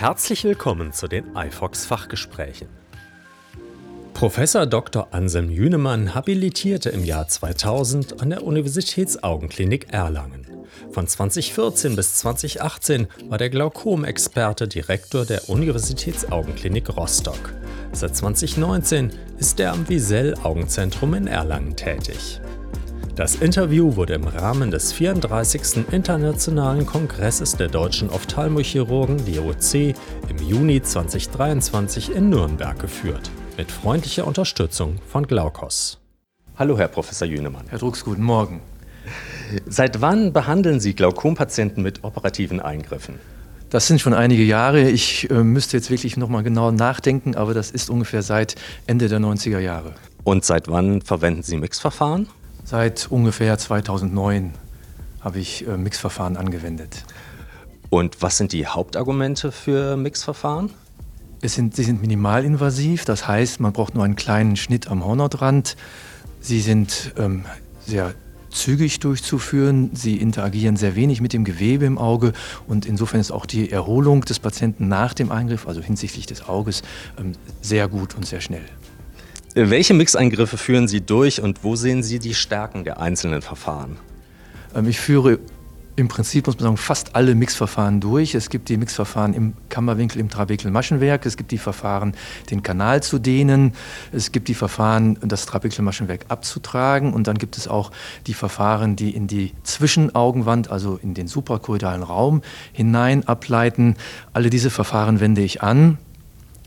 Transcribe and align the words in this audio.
Herzlich 0.00 0.44
willkommen 0.44 0.94
zu 0.94 1.08
den 1.08 1.36
iFox 1.36 1.84
Fachgesprächen. 1.84 2.68
Professor 4.14 4.64
Dr. 4.64 5.08
Anselm 5.10 5.50
Jünemann 5.50 6.14
habilitierte 6.14 6.88
im 6.88 7.04
Jahr 7.04 7.28
2000 7.28 8.22
an 8.22 8.30
der 8.30 8.42
Universitätsaugenklinik 8.42 9.92
Erlangen. 9.92 10.46
Von 10.90 11.06
2014 11.06 11.96
bis 11.96 12.14
2018 12.14 13.08
war 13.28 13.36
der 13.36 13.50
Glaukomexperte 13.50 14.68
Direktor 14.68 15.26
der 15.26 15.50
Universitätsaugenklinik 15.50 16.96
Rostock. 16.96 17.52
Seit 17.92 18.16
2019 18.16 19.12
ist 19.38 19.60
er 19.60 19.72
am 19.72 19.86
Wiesel 19.90 20.34
Augenzentrum 20.42 21.12
in 21.12 21.26
Erlangen 21.26 21.76
tätig. 21.76 22.40
Das 23.16 23.34
Interview 23.34 23.96
wurde 23.96 24.14
im 24.14 24.26
Rahmen 24.26 24.70
des 24.70 24.92
34. 24.92 25.90
Internationalen 25.90 26.86
Kongresses 26.86 27.56
der 27.56 27.68
deutschen 27.68 28.08
Ophthalmochirurgen 28.08 29.18
DOC 29.26 29.74
im 30.28 30.38
Juni 30.46 30.80
2023 30.80 32.14
in 32.14 32.30
Nürnberg 32.30 32.78
geführt, 32.78 33.30
mit 33.56 33.70
freundlicher 33.70 34.26
Unterstützung 34.26 34.98
von 35.08 35.26
Glaukos. 35.26 35.98
Hallo, 36.56 36.78
Herr 36.78 36.88
Professor 36.88 37.26
Jünemann. 37.26 37.66
Herr 37.68 37.78
Drucks, 37.78 38.04
guten 38.04 38.22
Morgen. 38.22 38.60
Seit 39.66 40.00
wann 40.00 40.32
behandeln 40.32 40.78
Sie 40.78 40.94
Glaukompatienten 40.94 41.82
mit 41.82 42.04
operativen 42.04 42.60
Eingriffen? 42.60 43.16
Das 43.70 43.88
sind 43.88 44.00
schon 44.00 44.14
einige 44.14 44.44
Jahre. 44.44 44.88
Ich 44.88 45.28
äh, 45.30 45.42
müsste 45.42 45.76
jetzt 45.76 45.90
wirklich 45.90 46.16
nochmal 46.16 46.44
genau 46.44 46.70
nachdenken, 46.70 47.34
aber 47.34 47.54
das 47.54 47.72
ist 47.72 47.90
ungefähr 47.90 48.22
seit 48.22 48.54
Ende 48.86 49.08
der 49.08 49.18
90er 49.18 49.58
Jahre. 49.58 49.94
Und 50.22 50.44
seit 50.44 50.68
wann 50.68 51.02
verwenden 51.02 51.42
Sie 51.42 51.56
Mixverfahren? 51.56 52.28
Seit 52.70 53.10
ungefähr 53.10 53.58
2009 53.58 54.52
habe 55.22 55.40
ich 55.40 55.66
äh, 55.66 55.76
Mixverfahren 55.76 56.36
angewendet. 56.36 57.04
Und 57.88 58.22
was 58.22 58.36
sind 58.36 58.52
die 58.52 58.64
Hauptargumente 58.64 59.50
für 59.50 59.96
Mixverfahren? 59.96 60.70
Es 61.42 61.56
sind, 61.56 61.74
sie 61.74 61.82
sind 61.82 62.00
minimalinvasiv, 62.00 63.04
das 63.04 63.26
heißt, 63.26 63.58
man 63.58 63.72
braucht 63.72 63.96
nur 63.96 64.04
einen 64.04 64.14
kleinen 64.14 64.54
Schnitt 64.54 64.86
am 64.86 65.04
Hornhautrand. 65.04 65.76
Sie 66.40 66.60
sind 66.60 67.12
ähm, 67.18 67.44
sehr 67.88 68.14
zügig 68.50 69.00
durchzuführen. 69.00 69.90
Sie 69.92 70.18
interagieren 70.18 70.76
sehr 70.76 70.94
wenig 70.94 71.20
mit 71.20 71.32
dem 71.32 71.42
Gewebe 71.42 71.86
im 71.86 71.98
Auge 71.98 72.34
und 72.68 72.86
insofern 72.86 73.18
ist 73.18 73.32
auch 73.32 73.46
die 73.46 73.72
Erholung 73.72 74.20
des 74.20 74.38
Patienten 74.38 74.86
nach 74.86 75.12
dem 75.12 75.32
Eingriff, 75.32 75.66
also 75.66 75.80
hinsichtlich 75.80 76.26
des 76.26 76.48
Auges, 76.48 76.82
ähm, 77.18 77.32
sehr 77.62 77.88
gut 77.88 78.14
und 78.14 78.26
sehr 78.26 78.40
schnell. 78.40 78.62
Welche 79.54 79.94
Mixeingriffe 79.94 80.56
führen 80.56 80.86
Sie 80.86 81.00
durch 81.00 81.42
und 81.42 81.64
wo 81.64 81.74
sehen 81.74 82.04
Sie 82.04 82.20
die 82.20 82.34
Stärken 82.34 82.84
der 82.84 83.00
einzelnen 83.00 83.42
Verfahren? 83.42 83.96
Ähm, 84.76 84.86
ich 84.86 85.00
führe 85.00 85.40
im 85.96 86.06
Prinzip, 86.06 86.46
muss 86.46 86.54
man 86.56 86.64
sagen, 86.64 86.76
fast 86.76 87.16
alle 87.16 87.34
Mixverfahren 87.34 88.00
durch. 88.00 88.36
Es 88.36 88.48
gibt 88.48 88.68
die 88.68 88.76
Mixverfahren 88.76 89.34
im 89.34 89.54
Kammerwinkel, 89.68 90.20
im 90.20 90.30
Trabekelmaschenwerk. 90.30 91.26
Es 91.26 91.36
gibt 91.36 91.50
die 91.50 91.58
Verfahren, 91.58 92.14
den 92.50 92.62
Kanal 92.62 93.02
zu 93.02 93.18
dehnen. 93.18 93.72
Es 94.12 94.30
gibt 94.30 94.46
die 94.46 94.54
Verfahren, 94.54 95.18
das 95.20 95.46
Trabekelmaschenwerk 95.46 96.26
abzutragen. 96.28 97.12
Und 97.12 97.26
dann 97.26 97.36
gibt 97.36 97.58
es 97.58 97.66
auch 97.66 97.90
die 98.28 98.34
Verfahren, 98.34 98.94
die 98.94 99.10
in 99.10 99.26
die 99.26 99.52
Zwischenaugenwand, 99.64 100.70
also 100.70 100.98
in 101.02 101.14
den 101.14 101.26
suprakorridalen 101.26 102.04
Raum 102.04 102.42
hinein 102.72 103.26
ableiten. 103.26 103.96
Alle 104.32 104.48
diese 104.48 104.70
Verfahren 104.70 105.18
wende 105.18 105.42
ich 105.42 105.60
an. 105.60 105.98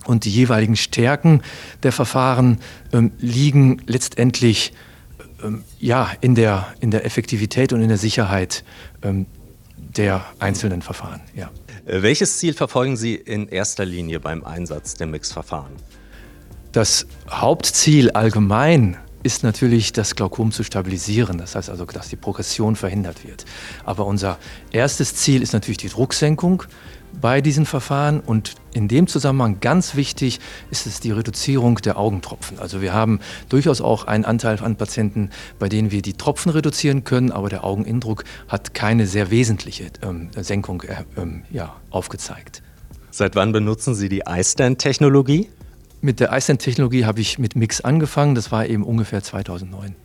Und 0.06 0.26
die 0.26 0.32
jeweiligen 0.32 0.76
Stärken 0.76 1.42
der 1.84 1.92
Verfahren 1.92 2.60
ähm, 2.92 3.12
liegen 3.20 3.82
letztendlich 3.86 4.74
ähm, 5.44 5.64
ja, 5.80 6.12
in, 6.22 6.36
der, 6.36 6.68
in 6.80 6.92
der 6.92 7.06
Effektivität 7.06 7.74
und 7.74 7.82
in 7.82 7.90
der 7.90 7.98
Sicherheit 7.98 8.64
ähm, 9.02 9.26
der 9.78 10.26
einzelnen 10.40 10.82
Verfahren. 10.82 11.22
Ja. 11.36 11.52
Äh, 11.86 12.02
welches 12.02 12.38
Ziel 12.40 12.54
verfolgen 12.54 12.98
Sie 12.98 13.16
in 13.16 13.48
erster 13.48 13.86
Linie 13.86 14.20
beim 14.20 14.44
Einsatz 14.44 14.96
der 14.96 15.08
Mixverfahren? 15.08 15.74
Das 16.72 17.06
Hauptziel 17.30 18.12
allgemein 18.12 18.98
ist 19.22 19.44
natürlich, 19.44 19.94
das 19.94 20.16
Glaukom 20.16 20.52
zu 20.52 20.64
stabilisieren. 20.64 21.38
Das 21.38 21.56
heißt 21.56 21.70
also, 21.70 21.86
dass 21.86 22.10
die 22.10 22.16
Progression 22.16 22.76
verhindert 22.76 23.26
wird. 23.26 23.46
Aber 23.86 24.06
unser 24.06 24.38
erstes 24.72 25.16
Ziel 25.16 25.42
ist 25.42 25.54
natürlich 25.54 25.78
die 25.78 25.90
Drucksenkung 25.90 26.64
bei 27.22 27.42
diesen 27.42 27.66
Verfahren 27.66 28.20
und 28.20 28.56
in 28.74 28.88
dem 28.88 29.08
Zusammenhang 29.08 29.60
ganz 29.60 29.96
wichtig 29.96 30.40
ist 30.72 30.86
es 30.88 31.00
die 31.00 31.12
Reduzierung 31.12 31.76
der 31.76 31.98
Augentropfen. 31.98 32.60
Also 32.60 32.82
wir 32.82 32.94
haben 32.94 33.20
durchaus 33.50 33.82
auch 33.82 34.06
einen 34.06 34.26
Anteil 34.26 34.60
an 34.62 34.76
Patienten, 34.76 35.30
bei 35.60 35.70
denen 35.70 35.92
wir 35.92 36.02
die 36.02 36.14
Tropfen 36.14 36.52
reduzieren 36.52 37.04
können, 37.04 37.32
aber 37.32 37.50
der 37.50 37.64
Augeninnendruck 37.64 38.24
hat 38.48 38.74
keine 38.74 39.08
sehr 39.08 39.32
wesentliche 39.32 39.88
ähm, 40.02 40.30
Senkung 40.36 40.82
äh, 40.84 41.04
ähm, 41.18 41.44
ja, 41.52 41.76
aufgezeigt. 41.90 42.62
Seit 43.12 43.36
wann 43.36 43.52
benutzen 43.52 43.94
Sie 43.94 44.10
die 44.10 44.24
iStent-Technologie? 44.28 45.50
Mit 46.02 46.20
der 46.20 46.36
iStent-Technologie 46.36 47.06
habe 47.06 47.22
ich 47.22 47.40
mit 47.40 47.56
Mix 47.56 47.82
angefangen, 47.82 48.36
das 48.36 48.52
war 48.52 48.66
eben 48.66 48.84
ungefähr 48.84 49.24
2009. 49.24 49.96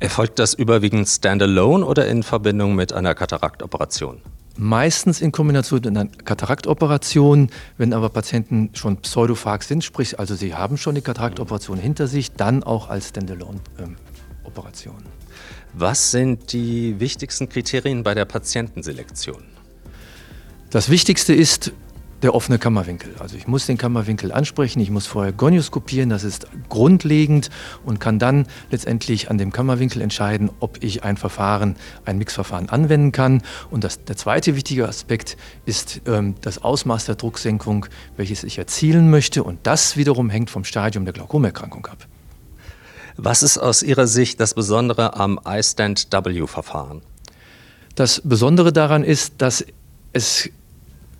Erfolgt 0.00 0.38
das 0.38 0.54
überwiegend 0.54 1.08
standalone 1.08 1.84
oder 1.84 2.06
in 2.06 2.22
Verbindung 2.22 2.74
mit 2.74 2.92
einer 2.92 3.14
Kataraktoperation? 3.14 4.20
Meistens 4.58 5.20
in 5.20 5.32
Kombination 5.32 5.78
mit 5.78 5.86
einer 5.86 6.06
Kataraktoperation. 6.06 7.50
Wenn 7.78 7.92
aber 7.94 8.10
Patienten 8.10 8.70
schon 8.74 8.98
pseudophag 8.98 9.62
sind, 9.62 9.84
sprich 9.84 10.18
also 10.18 10.34
sie 10.34 10.54
haben 10.54 10.76
schon 10.76 10.96
die 10.96 11.00
Kataraktoperation 11.00 11.78
hinter 11.78 12.06
sich, 12.08 12.32
dann 12.32 12.62
auch 12.62 12.90
als 12.90 13.08
Standalone-Operation. 13.08 15.02
Was 15.74 16.10
sind 16.10 16.52
die 16.52 16.98
wichtigsten 16.98 17.48
Kriterien 17.48 18.02
bei 18.02 18.14
der 18.14 18.24
Patientenselektion? 18.24 19.44
Das 20.70 20.90
Wichtigste 20.90 21.32
ist, 21.32 21.72
der 22.22 22.34
offene 22.34 22.58
Kammerwinkel. 22.58 23.14
Also 23.18 23.36
ich 23.36 23.46
muss 23.46 23.66
den 23.66 23.78
Kammerwinkel 23.78 24.32
ansprechen, 24.32 24.80
ich 24.80 24.90
muss 24.90 25.06
vorher 25.06 25.32
gonioskopieren, 25.32 26.10
das 26.10 26.24
ist 26.24 26.48
grundlegend 26.68 27.50
und 27.84 28.00
kann 28.00 28.18
dann 28.18 28.46
letztendlich 28.70 29.30
an 29.30 29.38
dem 29.38 29.52
Kammerwinkel 29.52 30.02
entscheiden, 30.02 30.50
ob 30.60 30.82
ich 30.82 31.04
ein 31.04 31.16
Verfahren, 31.16 31.76
ein 32.04 32.18
Mixverfahren 32.18 32.68
anwenden 32.68 33.12
kann. 33.12 33.42
Und 33.70 33.84
das, 33.84 34.04
der 34.04 34.16
zweite 34.16 34.56
wichtige 34.56 34.88
Aspekt 34.88 35.36
ist 35.64 36.00
ähm, 36.06 36.34
das 36.40 36.62
Ausmaß 36.62 37.06
der 37.06 37.14
Drucksenkung, 37.14 37.86
welches 38.16 38.42
ich 38.42 38.58
erzielen 38.58 39.10
möchte 39.10 39.44
und 39.44 39.60
das 39.62 39.96
wiederum 39.96 40.30
hängt 40.30 40.50
vom 40.50 40.64
Stadium 40.64 41.04
der 41.04 41.14
Glaukomerkrankung 41.14 41.86
ab. 41.86 42.06
Was 43.16 43.42
ist 43.42 43.58
aus 43.58 43.82
Ihrer 43.82 44.06
Sicht 44.06 44.38
das 44.38 44.54
Besondere 44.54 45.14
am 45.16 45.40
iStent 45.44 46.08
W-Verfahren? 46.12 47.02
Das 47.96 48.22
Besondere 48.24 48.72
daran 48.72 49.02
ist, 49.02 49.34
dass 49.38 49.64
es 50.12 50.48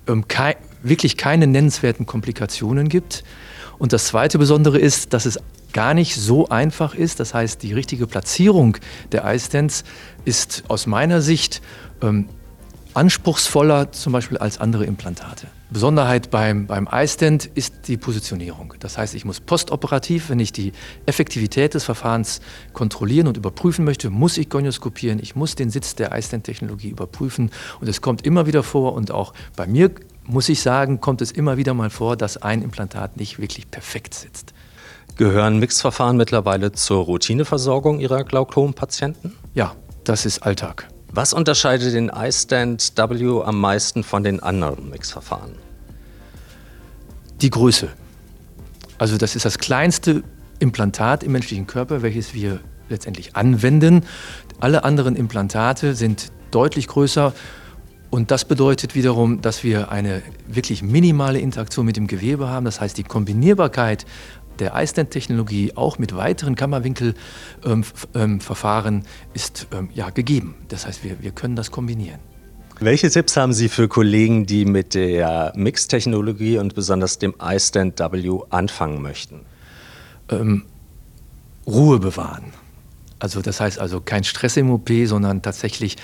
ähm, 0.06 0.28
kei 0.28 0.56
wirklich 0.82 1.16
keine 1.16 1.46
nennenswerten 1.46 2.06
Komplikationen 2.06 2.88
gibt. 2.88 3.24
Und 3.78 3.92
das 3.92 4.06
zweite 4.06 4.38
Besondere 4.38 4.78
ist, 4.78 5.12
dass 5.12 5.26
es 5.26 5.38
gar 5.72 5.94
nicht 5.94 6.16
so 6.16 6.48
einfach 6.48 6.94
ist. 6.94 7.20
Das 7.20 7.34
heißt, 7.34 7.62
die 7.62 7.72
richtige 7.72 8.06
Platzierung 8.06 8.76
der 9.12 9.24
iStents 9.32 9.84
ist 10.24 10.64
aus 10.68 10.86
meiner 10.86 11.20
Sicht 11.20 11.62
ähm, 12.02 12.28
anspruchsvoller 12.94 13.92
zum 13.92 14.12
Beispiel 14.12 14.38
als 14.38 14.58
andere 14.58 14.84
Implantate. 14.84 15.46
Besonderheit 15.70 16.30
beim, 16.30 16.66
beim 16.66 16.88
iStent 16.90 17.44
ist 17.44 17.88
die 17.88 17.98
Positionierung. 17.98 18.72
Das 18.80 18.96
heißt, 18.96 19.14
ich 19.14 19.26
muss 19.26 19.38
postoperativ, 19.40 20.30
wenn 20.30 20.40
ich 20.40 20.50
die 20.50 20.72
Effektivität 21.04 21.74
des 21.74 21.84
Verfahrens 21.84 22.40
kontrollieren 22.72 23.26
und 23.26 23.36
überprüfen 23.36 23.84
möchte, 23.84 24.08
muss 24.08 24.38
ich 24.38 24.48
gonioskopieren, 24.48 25.18
ich 25.20 25.36
muss 25.36 25.56
den 25.56 25.68
Sitz 25.68 25.94
der 25.94 26.16
iStent-Technologie 26.16 26.88
überprüfen. 26.88 27.50
Und 27.80 27.88
es 27.88 28.00
kommt 28.00 28.24
immer 28.24 28.46
wieder 28.46 28.62
vor 28.62 28.94
und 28.94 29.10
auch 29.10 29.34
bei 29.56 29.66
mir 29.66 29.90
muss 30.28 30.48
ich 30.48 30.60
sagen, 30.60 31.00
kommt 31.00 31.22
es 31.22 31.32
immer 31.32 31.56
wieder 31.56 31.74
mal 31.74 31.90
vor, 31.90 32.16
dass 32.16 32.36
ein 32.36 32.62
Implantat 32.62 33.16
nicht 33.16 33.38
wirklich 33.38 33.70
perfekt 33.70 34.14
sitzt. 34.14 34.52
Gehören 35.16 35.58
Mixverfahren 35.58 36.16
mittlerweile 36.16 36.70
zur 36.72 37.04
Routineversorgung 37.04 37.98
Ihrer 37.98 38.22
Glaukompatienten? 38.22 39.34
Ja, 39.54 39.74
das 40.04 40.26
ist 40.26 40.40
Alltag. 40.40 40.86
Was 41.10 41.32
unterscheidet 41.32 41.94
den 41.94 42.10
iStent 42.10 42.92
W 42.96 43.42
am 43.42 43.58
meisten 43.58 44.04
von 44.04 44.22
den 44.22 44.40
anderen 44.40 44.90
Mixverfahren? 44.90 45.54
Die 47.40 47.50
Größe. 47.50 47.88
Also 48.98 49.16
das 49.16 49.34
ist 49.34 49.44
das 49.44 49.58
kleinste 49.58 50.22
Implantat 50.58 51.22
im 51.22 51.32
menschlichen 51.32 51.66
Körper, 51.66 52.02
welches 52.02 52.34
wir 52.34 52.60
letztendlich 52.88 53.34
anwenden. 53.34 54.04
Alle 54.60 54.84
anderen 54.84 55.16
Implantate 55.16 55.94
sind 55.94 56.30
deutlich 56.50 56.86
größer 56.86 57.32
und 58.10 58.30
das 58.30 58.44
bedeutet 58.44 58.94
wiederum, 58.94 59.40
dass 59.42 59.64
wir 59.64 59.90
eine 59.90 60.22
wirklich 60.46 60.82
minimale 60.82 61.40
Interaktion 61.40 61.84
mit 61.84 61.96
dem 61.96 62.06
Gewebe 62.06 62.48
haben. 62.48 62.64
Das 62.64 62.80
heißt, 62.80 62.96
die 62.96 63.04
Kombinierbarkeit 63.04 64.06
der 64.58 64.72
iStent-Technologie 64.74 65.72
auch 65.76 65.98
mit 65.98 66.16
weiteren 66.16 66.56
Kammerwinkelverfahren 66.56 68.94
ähm, 68.94 69.02
ähm, 69.02 69.08
ist 69.34 69.66
ähm, 69.72 69.90
ja, 69.94 70.08
gegeben. 70.10 70.54
Das 70.68 70.86
heißt, 70.86 71.04
wir, 71.04 71.22
wir 71.22 71.32
können 71.32 71.54
das 71.54 71.70
kombinieren. 71.70 72.18
Welche 72.80 73.10
Tipps 73.10 73.36
haben 73.36 73.52
Sie 73.52 73.68
für 73.68 73.88
Kollegen, 73.88 74.46
die 74.46 74.64
mit 74.64 74.94
der 74.94 75.52
Mix-Technologie 75.56 76.58
und 76.58 76.74
besonders 76.74 77.18
dem 77.18 77.34
iStent 77.42 77.98
W 77.98 78.38
anfangen 78.50 79.02
möchten? 79.02 79.40
Ähm, 80.30 80.64
Ruhe 81.66 81.98
bewahren. 81.98 82.52
Also 83.18 83.42
das 83.42 83.60
heißt 83.60 83.78
also 83.78 84.00
kein 84.00 84.24
Stress 84.24 84.56
im 84.56 84.70
OP, 84.70 84.90
sondern 85.04 85.42
tatsächlich 85.42 85.96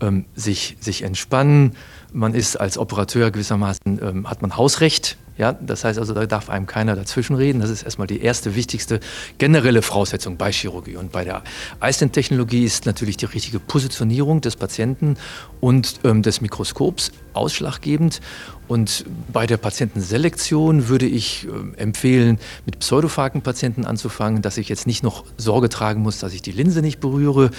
ähm, 0.00 0.24
sich, 0.34 0.76
sich 0.80 1.02
entspannen, 1.02 1.76
Man 2.12 2.34
ist 2.34 2.56
als 2.56 2.78
Operateur 2.78 3.30
gewissermaßen, 3.30 4.00
ähm, 4.02 4.28
hat 4.28 4.42
man 4.42 4.56
Hausrecht. 4.56 5.16
Ja, 5.42 5.54
das 5.54 5.82
heißt 5.82 5.98
also, 5.98 6.14
da 6.14 6.24
darf 6.24 6.50
einem 6.50 6.66
keiner 6.66 6.94
dazwischenreden. 6.94 7.60
Das 7.60 7.68
ist 7.68 7.82
erstmal 7.82 8.06
die 8.06 8.20
erste 8.22 8.54
wichtigste 8.54 9.00
generelle 9.38 9.82
Voraussetzung 9.82 10.36
bei 10.36 10.52
Chirurgie. 10.52 10.94
Und 10.94 11.10
bei 11.10 11.24
der 11.24 11.42
iStent-Technologie 11.82 12.62
ist 12.62 12.86
natürlich 12.86 13.16
die 13.16 13.24
richtige 13.24 13.58
Positionierung 13.58 14.40
des 14.40 14.54
Patienten 14.54 15.16
und 15.60 15.98
ähm, 16.04 16.22
des 16.22 16.42
Mikroskops 16.42 17.10
ausschlaggebend. 17.32 18.20
Und 18.68 19.04
bei 19.32 19.48
der 19.48 19.56
Patientenselektion 19.56 20.86
würde 20.86 21.06
ich 21.06 21.48
äh, 21.48 21.76
empfehlen, 21.76 22.38
mit 22.64 22.78
pseudophagen 22.78 23.42
Patienten 23.42 23.84
anzufangen, 23.84 24.42
dass 24.42 24.58
ich 24.58 24.68
jetzt 24.68 24.86
nicht 24.86 25.02
noch 25.02 25.24
Sorge 25.38 25.68
tragen 25.68 26.02
muss, 26.02 26.20
dass 26.20 26.34
ich 26.34 26.42
die 26.42 26.52
Linse 26.52 26.82
nicht 26.82 27.00
berühre. 27.00 27.50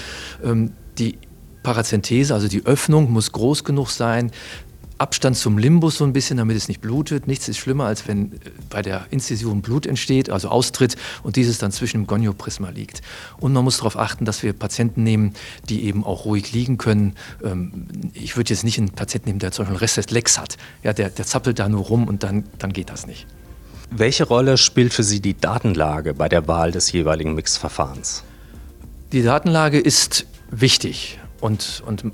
Ähm, 0.41 0.71
die 1.00 1.18
Parazenthese, 1.63 2.33
also 2.33 2.47
die 2.47 2.65
Öffnung, 2.65 3.12
muss 3.12 3.33
groß 3.33 3.65
genug 3.65 3.89
sein. 3.89 4.31
Abstand 5.03 5.35
zum 5.35 5.57
Limbus 5.57 5.97
so 5.97 6.05
ein 6.05 6.13
bisschen, 6.13 6.38
damit 6.38 6.55
es 6.55 6.69
nicht 6.69 6.79
blutet. 6.79 7.27
Nichts 7.27 7.50
ist 7.50 7.57
schlimmer, 7.57 7.83
als 7.85 8.07
wenn 8.07 8.31
äh, 8.31 8.38
bei 8.69 8.81
der 8.81 9.05
Inzision 9.11 9.61
Blut 9.61 9.85
entsteht, 9.85 10.29
also 10.29 10.47
austritt 10.47 10.95
und 11.23 11.35
dieses 11.35 11.57
dann 11.57 11.73
zwischen 11.73 12.01
dem 12.01 12.07
Gonioprisma 12.07 12.69
liegt. 12.69 13.01
Und 13.38 13.51
man 13.51 13.65
muss 13.65 13.77
darauf 13.77 13.97
achten, 13.97 14.23
dass 14.23 14.44
wir 14.44 14.53
Patienten 14.53 15.03
nehmen, 15.03 15.33
die 15.67 15.83
eben 15.83 16.05
auch 16.05 16.23
ruhig 16.23 16.53
liegen 16.53 16.77
können. 16.77 17.15
Ähm, 17.44 17.88
ich 18.13 18.38
würde 18.38 18.51
jetzt 18.51 18.63
nicht 18.63 18.79
einen 18.79 18.91
Patienten 18.91 19.27
nehmen, 19.27 19.39
der 19.39 19.51
zum 19.51 19.65
Beispiel 19.65 19.79
Restes 19.79 20.09
Lex 20.09 20.39
hat. 20.39 20.55
Ja, 20.83 20.94
der, 20.94 21.09
der 21.09 21.25
zappelt 21.25 21.59
da 21.59 21.67
nur 21.67 21.83
rum 21.83 22.07
und 22.07 22.23
dann, 22.23 22.45
dann 22.57 22.71
geht 22.71 22.89
das 22.89 23.06
nicht. 23.06 23.27
Welche 23.91 24.23
Rolle 24.23 24.57
spielt 24.57 24.94
für 24.94 25.03
Sie 25.03 25.19
die 25.19 25.38
Datenlage 25.38 26.13
bei 26.13 26.29
der 26.29 26.47
Wahl 26.47 26.71
des 26.71 26.94
jeweiligen 26.94 27.35
Mixverfahrens? 27.35 28.23
Die 29.11 29.21
Datenlage 29.21 29.79
ist 29.79 30.25
wichtig. 30.49 31.19
Und, 31.44 31.84
und 31.86 32.06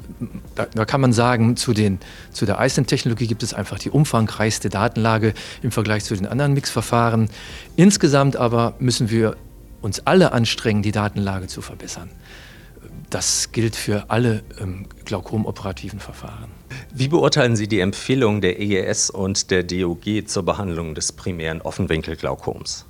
da, 0.55 0.65
da, 0.65 0.85
kann 0.85 1.01
man 1.01 1.13
sagen, 1.13 1.55
zu, 1.55 1.73
den, 1.73 1.99
zu 2.31 2.47
der 2.47 2.59
iStent-Technologie 2.59 3.27
gibt 3.27 3.43
es 3.43 3.53
einfach 3.53 3.77
die 3.77 3.91
umfangreichste 3.91 4.69
Datenlage 4.69 5.35
im 5.61 5.69
Vergleich 5.69 6.03
zu 6.03 6.15
den 6.15 6.25
anderen 6.25 6.53
Mixverfahren. 6.53 7.29
Insgesamt 7.75 8.37
aber 8.37 8.73
müssen 8.79 9.11
wir 9.11 9.37
uns 9.81 9.99
alle 10.07 10.31
anstrengen, 10.31 10.81
die 10.81 10.91
Datenlage 10.91 11.45
zu 11.45 11.61
verbessern. 11.61 12.09
Das 13.11 13.51
gilt 13.51 13.75
für 13.75 14.09
alle 14.09 14.41
ähm, 14.59 14.87
glaukomoperativen 15.05 15.99
Verfahren. 15.99 16.49
Wie 16.91 17.07
beurteilen 17.07 17.55
Sie 17.55 17.67
die 17.67 17.81
Empfehlung 17.81 18.41
der 18.41 18.59
EES 18.59 19.11
und 19.11 19.51
der 19.51 19.61
DOG 19.61 20.27
zur 20.27 20.41
Behandlung 20.41 20.95
des 20.95 21.11
primären 21.11 21.61
Offenwinkelglaukoms? 21.61 22.87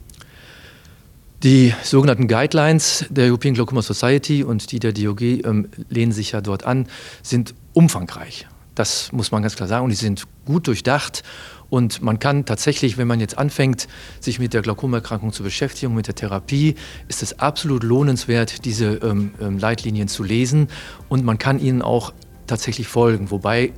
Die 1.42 1.74
sogenannten 1.84 2.28
Guidelines 2.28 3.06
der 3.10 3.28
European 3.28 3.54
Glaucoma 3.54 3.82
Society 3.82 4.44
und 4.44 4.74
die 4.74 4.80
der 4.80 4.92
DOG 4.92 5.22
ähm, 5.22 5.70
lehnen 5.88 6.12
sich 6.12 6.34
ja 6.34 6.42
dort 6.42 6.66
an, 6.66 6.88
sind 7.24 7.56
umfangreich. 7.72 8.46
Das 8.76 9.14
muss 9.14 9.32
man 9.32 9.42
ganz 9.42 9.56
klar 9.56 9.70
sagen. 9.70 9.86
Und 9.86 9.92
die 9.92 9.96
sind 9.96 10.28
gut 10.44 10.68
durchdacht. 10.68 11.24
Und 11.70 12.02
man 12.02 12.20
kann 12.20 12.46
tatsächlich, 12.46 12.98
wenn 12.98 13.08
man 13.08 13.22
jetzt 13.22 13.38
anfängt, 13.38 13.88
sich 14.20 14.38
mit 14.40 14.54
der 14.54 14.62
Glaukomerkrankung 14.62 15.32
zu 15.32 15.44
beschäftigen, 15.44 15.96
mit 15.96 16.08
der 16.08 16.16
Therapie, 16.16 16.76
ist 17.08 17.24
es 17.24 17.40
absolut 17.40 17.84
lohnenswert, 17.84 18.66
diese 18.66 18.96
ähm, 18.96 19.32
ähm, 19.40 19.60
Leitlinien 19.60 20.10
zu 20.10 20.24
lesen. 20.24 20.68
Und 21.08 21.24
man 21.24 21.38
kann 21.38 21.60
ihnen 21.60 21.82
auch 21.82 22.12
tatsächlich 22.48 22.90
folgen. 22.90 23.32
Wobei 23.32 23.72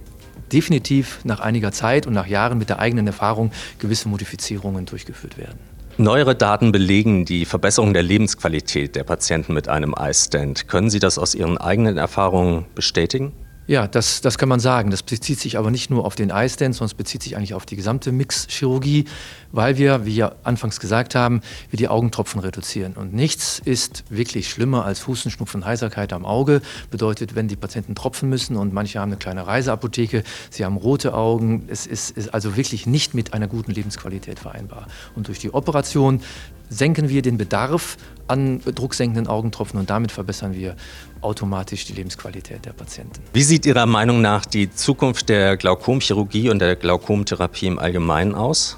definitiv 0.51 1.19
nach 1.25 1.39
einiger 1.41 1.71
Zeit 1.71 2.07
und 2.07 2.13
nach 2.13 2.25
Jahren 2.25 2.57
mit 2.57 2.69
der 2.69 2.79
eigenen 2.79 3.05
Erfahrung 3.05 3.51
gewisse 3.77 4.09
Modifizierungen 4.09 4.87
durchgeführt 4.87 5.37
werden. 5.37 5.70
Neuere 6.01 6.33
Daten 6.35 6.71
belegen 6.71 7.25
die 7.25 7.45
Verbesserung 7.45 7.93
der 7.93 8.01
Lebensqualität 8.01 8.95
der 8.95 9.03
Patienten 9.03 9.53
mit 9.53 9.69
einem 9.69 9.93
iStent. 9.93 10.67
Können 10.67 10.89
Sie 10.89 10.97
das 10.97 11.19
aus 11.19 11.35
Ihren 11.35 11.59
eigenen 11.59 11.97
Erfahrungen 11.97 12.65
bestätigen? 12.73 13.33
Ja, 13.67 13.87
das, 13.87 14.21
das 14.21 14.37
kann 14.37 14.49
man 14.49 14.59
sagen. 14.59 14.89
Das 14.89 15.03
bezieht 15.03 15.39
sich 15.39 15.57
aber 15.57 15.69
nicht 15.71 15.89
nur 15.89 16.03
auf 16.03 16.15
den 16.15 16.29
Eye-Stand, 16.29 16.75
sondern 16.75 16.87
es 16.87 16.93
bezieht 16.95 17.21
sich 17.21 17.37
eigentlich 17.37 17.53
auf 17.53 17.65
die 17.65 17.75
gesamte 17.75 18.11
Mixchirurgie, 18.11 19.05
weil 19.51 19.77
wir, 19.77 20.05
wie 20.05 20.15
wir 20.15 20.35
anfangs 20.43 20.79
gesagt 20.79 21.13
haben, 21.13 21.41
wir 21.69 21.77
die 21.77 21.87
Augentropfen 21.87 22.41
reduzieren. 22.41 22.93
Und 22.93 23.13
nichts 23.13 23.61
ist 23.63 24.03
wirklich 24.09 24.49
schlimmer 24.49 24.83
als 24.83 25.07
Husten, 25.07 25.29
Schnupfen, 25.29 25.63
Heiserkeit 25.63 26.11
am 26.11 26.25
Auge. 26.25 26.61
Bedeutet, 26.89 27.35
wenn 27.35 27.47
die 27.47 27.55
Patienten 27.55 27.93
tropfen 27.93 28.29
müssen 28.29 28.57
und 28.57 28.73
manche 28.73 28.99
haben 28.99 29.09
eine 29.09 29.17
kleine 29.17 29.45
Reiseapotheke, 29.45 30.23
sie 30.49 30.65
haben 30.65 30.75
rote 30.75 31.13
Augen, 31.13 31.65
es 31.67 31.85
ist, 31.85 32.17
ist 32.17 32.33
also 32.33 32.57
wirklich 32.57 32.87
nicht 32.87 33.13
mit 33.13 33.33
einer 33.33 33.47
guten 33.47 33.71
Lebensqualität 33.71 34.39
vereinbar. 34.39 34.87
Und 35.15 35.27
durch 35.27 35.39
die 35.39 35.53
Operation 35.53 36.21
senken 36.71 37.09
wir 37.09 37.21
den 37.21 37.37
Bedarf 37.37 37.97
an 38.27 38.61
drucksenkenden 38.63 39.27
Augentropfen 39.27 39.77
und 39.79 39.89
damit 39.89 40.11
verbessern 40.11 40.55
wir 40.55 40.75
automatisch 41.19 41.85
die 41.85 41.93
Lebensqualität 41.93 42.65
der 42.65 42.71
Patienten. 42.71 43.21
Wie 43.33 43.43
sieht 43.43 43.65
Ihrer 43.65 43.85
Meinung 43.85 44.21
nach 44.21 44.45
die 44.45 44.71
Zukunft 44.71 45.29
der 45.29 45.57
Glaukomchirurgie 45.57 46.49
und 46.49 46.59
der 46.59 46.77
Glaukomtherapie 46.77 47.67
im 47.67 47.77
Allgemeinen 47.77 48.33
aus? 48.33 48.77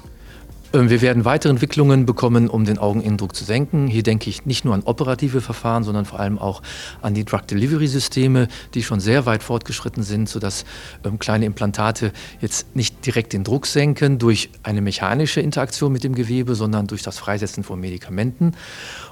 Ähm, 0.74 0.90
wir 0.90 1.00
werden 1.00 1.24
weitere 1.24 1.50
Entwicklungen 1.50 2.04
bekommen, 2.04 2.48
um 2.48 2.64
den 2.64 2.78
Augeninnendruck 2.78 3.34
zu 3.34 3.44
senken. 3.44 3.86
Hier 3.86 4.02
denke 4.02 4.28
ich 4.28 4.44
nicht 4.44 4.64
nur 4.64 4.74
an 4.74 4.82
operative 4.82 5.40
Verfahren, 5.40 5.84
sondern 5.84 6.04
vor 6.04 6.18
allem 6.18 6.38
auch 6.38 6.62
an 7.00 7.14
die 7.14 7.24
Drug 7.24 7.46
Delivery 7.46 7.86
Systeme, 7.86 8.48
die 8.74 8.82
schon 8.82 9.00
sehr 9.00 9.24
weit 9.24 9.42
fortgeschritten 9.42 10.02
sind, 10.02 10.28
sodass 10.28 10.64
ähm, 11.04 11.18
kleine 11.18 11.46
Implantate 11.46 12.12
jetzt 12.40 12.74
nicht 12.74 13.06
direkt 13.06 13.32
den 13.32 13.44
Druck 13.44 13.66
senken 13.66 14.18
durch 14.18 14.50
eine 14.64 14.80
mechanische 14.80 15.40
Interaktion 15.40 15.92
mit 15.92 16.02
dem 16.02 16.14
Gewebe, 16.14 16.56
sondern 16.56 16.88
durch 16.88 17.02
das 17.02 17.18
Freisetzen 17.18 17.62
von 17.62 17.78
Medikamenten. 17.78 18.52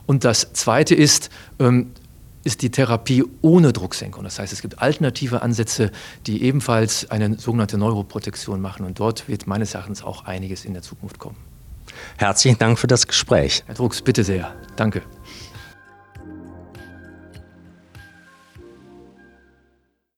Und 0.06 0.24
das 0.24 0.52
Zweite 0.52 0.96
ist, 0.96 1.30
ähm, 1.60 1.92
ist 2.44 2.62
die 2.62 2.70
Therapie 2.70 3.22
ohne 3.40 3.72
Drucksenkung. 3.72 4.24
Das 4.24 4.40
heißt, 4.40 4.52
es 4.52 4.62
gibt 4.62 4.82
alternative 4.82 5.42
Ansätze, 5.42 5.92
die 6.26 6.42
ebenfalls 6.42 7.08
eine 7.08 7.38
sogenannte 7.38 7.78
Neuroprotektion 7.78 8.60
machen. 8.60 8.84
Und 8.84 8.98
dort 8.98 9.28
wird 9.28 9.46
meines 9.46 9.74
Erachtens 9.74 10.02
auch 10.02 10.24
einiges 10.24 10.64
in 10.64 10.72
der 10.72 10.82
Zukunft 10.82 11.20
kommen. 11.20 11.36
Herzlichen 12.18 12.58
Dank 12.58 12.78
für 12.78 12.86
das 12.86 13.06
Gespräch. 13.06 13.62
Herr 13.66 13.74
Drucks, 13.74 14.02
bitte 14.02 14.24
sehr. 14.24 14.54
Danke. 14.76 15.02